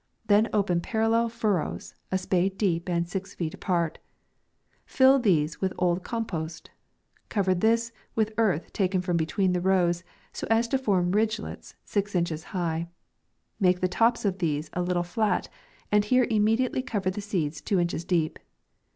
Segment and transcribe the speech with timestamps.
[0.25, 3.99] Then open parallel furrows, a spade deep, and six feet apart;
[4.83, 6.71] fill these with old com post;
[7.29, 10.03] cover this with earth taken from be tween the rows,
[10.33, 12.87] so as to form ridglets six inches high;
[13.59, 15.49] make the tops of these a little ilat,
[15.91, 18.39] and here immediately cov r the seeds two inches deep.